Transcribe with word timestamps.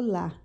Olá! 0.00 0.40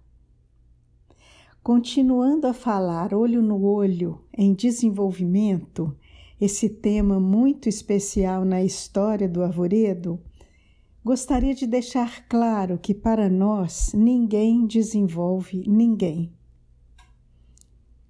Continuando 1.62 2.48
a 2.48 2.56
falar 2.56 3.14
olho 3.14 3.40
no 3.40 3.64
olho 3.64 4.20
em 4.36 4.52
desenvolvimento, 4.52 5.96
esse 6.42 6.68
tema 6.68 7.20
muito 7.20 7.70
especial 7.70 8.44
na 8.44 8.64
história 8.64 9.30
do 9.30 9.44
arvoredo, 9.44 10.20
gostaria 11.06 11.54
de 11.54 11.68
deixar 11.68 12.28
claro 12.28 12.80
que 12.80 12.96
para 12.96 13.30
nós 13.30 13.94
ninguém 13.94 14.66
desenvolve 14.66 15.64
ninguém. 15.68 16.34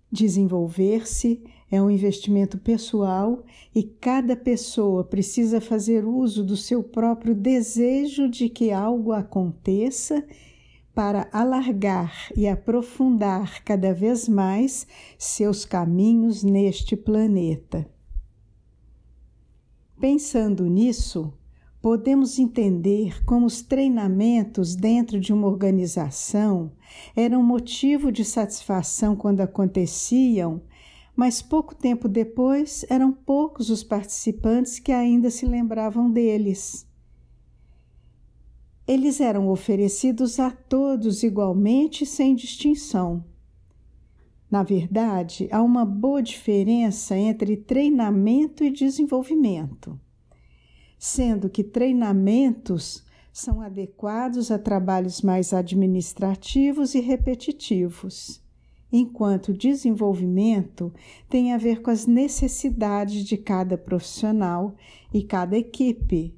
Desenvolver-se 0.10 1.44
é 1.70 1.82
um 1.82 1.90
investimento 1.90 2.58
pessoal 2.58 3.44
e 3.76 3.84
cada 3.84 4.38
pessoa 4.38 5.04
precisa 5.04 5.60
fazer 5.60 6.06
uso 6.06 6.42
do 6.42 6.56
seu 6.56 6.82
próprio 6.82 7.36
desejo 7.36 8.30
de 8.30 8.48
que 8.48 8.72
algo 8.72 9.12
aconteça 9.12 10.26
para 10.94 11.28
alargar 11.32 12.32
e 12.36 12.48
aprofundar 12.48 13.64
cada 13.64 13.94
vez 13.94 14.30
mais 14.30 14.86
seus 15.18 15.66
caminhos 15.66 16.44
neste 16.44 16.96
planeta. 16.96 17.88
Pensando 20.00 20.66
nisso, 20.66 21.34
podemos 21.82 22.38
entender 22.38 23.24
como 23.26 23.46
os 23.46 23.62
treinamentos 23.62 24.76
dentro 24.76 25.20
de 25.20 25.34
uma 25.34 25.48
organização 25.48 26.72
eram 27.16 27.42
motivo 27.42 28.12
de 28.12 28.24
satisfação 28.24 29.16
quando 29.16 29.42
aconteciam, 29.42 30.62
mas 31.16 31.42
pouco 31.42 31.74
tempo 31.74 32.08
depois 32.08 32.86
eram 32.90 33.12
poucos 33.12 33.70
os 33.70 33.84
participantes 33.84 34.80
que 34.80 34.92
ainda 34.92 35.30
se 35.30 35.46
lembravam 35.46 36.12
deles. 36.12 36.88
Eles 38.88 39.22
eram 39.22 39.50
oferecidos 39.50 40.40
a 40.40 40.52
todos 40.52 41.24
igualmente, 41.24 42.06
sem 42.06 42.36
distinção. 42.36 43.24
Na 44.52 44.64
verdade, 44.64 45.48
há 45.52 45.62
uma 45.62 45.86
boa 45.86 46.22
diferença 46.22 47.18
entre 47.18 47.58
treinamento 47.58 48.64
e 48.64 48.72
desenvolvimento 48.72 50.00
sendo 51.04 51.50
que 51.50 51.66
treinamentos 51.66 53.04
são 53.34 53.60
adequados 53.60 54.50
a 54.50 54.58
trabalhos 54.58 55.22
mais 55.22 55.52
administrativos 55.52 56.96
e 56.96 57.02
repetitivos, 57.02 58.42
enquanto 58.90 59.52
desenvolvimento 59.52 60.94
tem 61.28 61.52
a 61.52 61.58
ver 61.58 61.82
com 61.82 61.92
as 61.92 62.06
necessidades 62.06 63.26
de 63.26 63.36
cada 63.36 63.78
profissional 63.78 64.76
e 65.14 65.22
cada 65.24 65.58
equipe. 65.58 66.34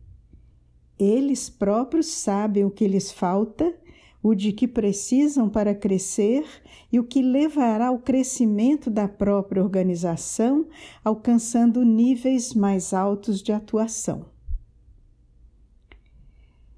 Eles 0.98 1.50
próprios 1.50 2.08
sabem 2.08 2.64
o 2.64 2.72
que 2.72 2.88
lhes 2.88 3.12
falta, 3.12 3.76
o 4.24 4.34
de 4.34 4.52
que 4.52 4.68
precisam 4.68 5.50
para 5.50 5.76
crescer 5.76 6.46
e 6.92 7.00
o 7.00 7.04
que 7.04 7.22
levará 7.22 7.88
ao 7.88 8.00
crescimento 8.00 8.90
da 8.90 9.08
própria 9.08 9.62
organização, 9.62 10.66
alcançando 11.04 11.84
níveis 11.84 12.54
mais 12.54 12.94
altos 12.94 13.42
de 13.42 13.52
atuação. 13.52 14.26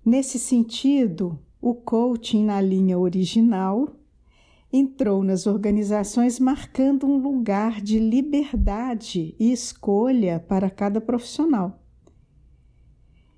Nesse 0.04 0.40
sentido, 0.40 1.40
o 1.62 1.74
coaching 1.74 2.44
na 2.46 2.60
linha 2.60 2.98
original 2.98 3.90
entrou 4.72 5.24
nas 5.24 5.48
organizações 5.48 6.40
marcando 6.40 7.06
um 7.06 7.18
lugar 7.18 7.82
de 7.82 8.00
liberdade 8.00 9.36
e 9.40 9.52
escolha 9.52 10.40
para 10.40 10.70
cada 10.70 11.00
profissional. 11.00 11.87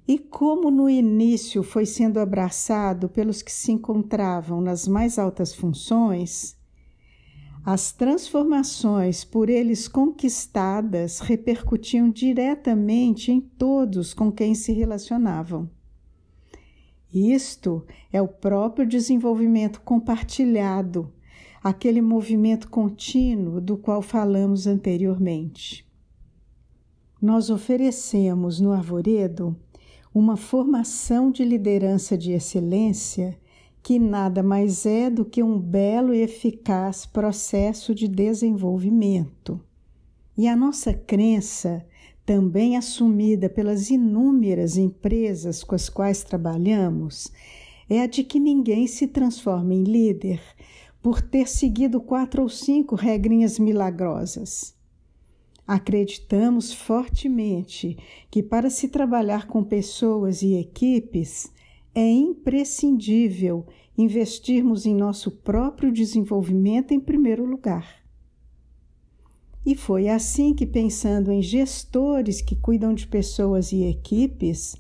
E 0.10 0.18
como 0.18 0.72
no 0.72 0.90
início 0.90 1.62
foi 1.62 1.86
sendo 1.86 2.20
abraçado 2.20 3.08
pelos 3.08 3.44
que 3.44 3.52
se 3.52 3.72
encontravam 3.72 4.60
nas 4.60 4.88
mais 4.88 5.20
altas 5.20 5.54
funções, 5.54 6.58
as 7.64 7.92
transformações 7.92 9.24
por 9.24 9.52
eles 9.52 9.88
conquistadas 9.88 11.20
repercutiam 11.20 12.10
diretamente 12.10 13.32
em 13.32 13.40
todos 13.40 14.12
com 14.12 14.32
quem 14.32 14.56
se 14.56 14.74
relacionavam. 14.74 15.70
Isto 17.14 17.86
é 18.12 18.20
o 18.20 18.28
próprio 18.28 18.88
desenvolvimento 18.88 19.80
compartilhado, 19.82 21.14
aquele 21.64 22.02
movimento 22.02 22.68
contínuo 22.68 23.62
do 23.62 23.78
qual 23.78 24.02
falamos 24.02 24.66
anteriormente. 24.66 25.88
Nós 27.22 27.52
oferecemos 27.52 28.60
no 28.60 28.72
Arvoredo 28.72 29.56
uma 30.14 30.36
formação 30.36 31.32
de 31.32 31.44
liderança 31.44 32.18
de 32.18 32.32
excelência 32.32 33.38
que 33.82 33.98
nada 33.98 34.44
mais 34.44 34.86
é 34.86 35.10
do 35.10 35.24
que 35.24 35.42
um 35.42 35.58
belo 35.58 36.14
e 36.14 36.22
eficaz 36.22 37.06
processo 37.06 37.96
de 37.96 38.08
desenvolvimento. 38.08 39.60
E 40.38 40.48
a 40.48 40.56
nossa 40.56 40.94
crença 40.94 41.86
também 42.26 42.78
assumida 42.78 43.50
pelas 43.50 43.90
inúmeras 43.90 44.78
empresas 44.78 45.64
com 45.64 45.74
as 45.74 45.90
quais 45.90 46.24
trabalhamos, 46.24 47.32
é 47.90 48.02
a 48.02 48.08
de 48.08 48.24
que 48.24 48.40
ninguém 48.40 48.86
se 48.86 49.08
transforma 49.08 49.74
em 49.74 49.84
líder 49.84 50.40
por 51.02 51.22
ter 51.22 51.48
seguido 51.48 52.00
quatro 52.00 52.44
ou 52.44 52.50
cinco 52.50 52.96
regrinhas 52.96 53.58
milagrosas. 53.58 54.76
Acreditamos 55.70 56.74
fortemente 56.74 57.96
que, 58.32 58.42
para 58.42 58.72
se 58.72 58.88
trabalhar 58.88 59.46
com 59.46 59.64
pessoas 59.64 60.42
e 60.42 60.56
equipes, 60.56 61.54
é 61.94 62.10
imprescindível 62.10 63.68
investirmos 63.96 64.88
em 64.88 64.96
nosso 64.96 65.30
próprio 65.30 65.92
desenvolvimento 65.92 66.92
em 66.92 67.00
primeiro 67.00 67.46
lugar. 67.46 68.04
E 69.64 69.76
foi 69.76 70.10
assim 70.10 70.56
que, 70.56 70.66
pensando 70.66 71.32
em 71.32 71.40
gestores 71.40 72.42
que 72.42 72.56
cuidam 72.56 72.92
de 72.92 73.06
pessoas 73.06 73.72
e 73.72 73.84
equipes, 73.84 74.76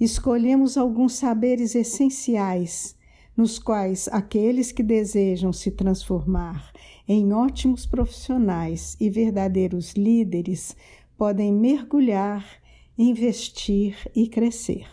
escolhemos 0.00 0.76
alguns 0.76 1.12
saberes 1.12 1.76
essenciais, 1.76 2.96
nos 3.36 3.58
quais 3.58 4.08
aqueles 4.08 4.70
que 4.70 4.82
desejam 4.82 5.52
se 5.52 5.70
transformar 5.70 6.72
em 7.06 7.32
ótimos 7.32 7.84
profissionais 7.84 8.96
e 9.00 9.10
verdadeiros 9.10 9.92
líderes 9.92 10.76
podem 11.16 11.52
mergulhar, 11.52 12.44
investir 12.96 13.96
e 14.14 14.28
crescer. 14.28 14.86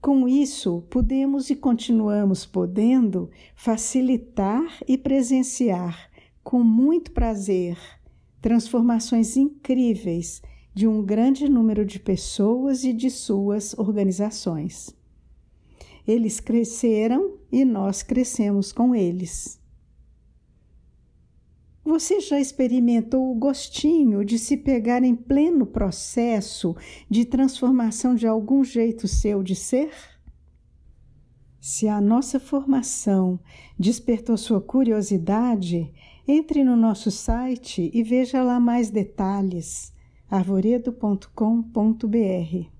Com 0.00 0.28
isso, 0.28 0.82
podemos 0.90 1.48
e 1.48 1.56
continuamos 1.56 2.44
podendo 2.44 3.30
facilitar 3.56 4.62
e 4.86 4.98
presenciar 4.98 6.10
com 6.42 6.62
muito 6.62 7.10
prazer 7.10 7.78
transformações 8.42 9.34
incríveis 9.34 10.42
de 10.74 10.86
um 10.86 11.02
grande 11.02 11.48
número 11.48 11.86
de 11.86 11.98
pessoas 11.98 12.84
e 12.84 12.92
de 12.92 13.08
suas 13.08 13.72
organizações. 13.78 14.94
Eles 16.06 16.40
cresceram 16.40 17.38
e 17.50 17.64
nós 17.64 18.02
crescemos 18.02 18.72
com 18.72 18.94
eles. 18.94 19.60
Você 21.84 22.20
já 22.20 22.40
experimentou 22.40 23.30
o 23.30 23.34
gostinho 23.34 24.24
de 24.24 24.38
se 24.38 24.56
pegar 24.56 25.02
em 25.02 25.14
pleno 25.14 25.66
processo 25.66 26.74
de 27.10 27.26
transformação 27.26 28.14
de 28.14 28.26
algum 28.26 28.64
jeito 28.64 29.06
seu 29.06 29.42
de 29.42 29.54
ser? 29.54 29.92
Se 31.60 31.86
a 31.86 32.00
nossa 32.00 32.40
formação 32.40 33.38
despertou 33.78 34.36
sua 34.36 34.60
curiosidade, 34.60 35.92
entre 36.26 36.64
no 36.64 36.74
nosso 36.74 37.10
site 37.10 37.90
e 37.92 38.02
veja 38.02 38.42
lá 38.42 38.58
mais 38.58 38.90
detalhes 38.90 39.92
arvoredo.com.br. 40.30 42.73